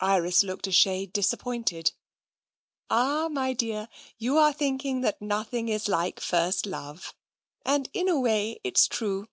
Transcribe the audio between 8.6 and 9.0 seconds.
it's